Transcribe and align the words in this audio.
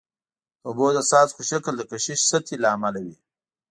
د 0.61 0.63
اوبو 0.67 0.87
د 0.95 0.99
څاڅکو 1.09 1.43
شکل 1.51 1.73
د 1.77 1.81
کشش 1.91 2.19
سطحي 2.31 2.57
له 2.63 2.67
امله 2.75 2.99
وي. 3.05 3.15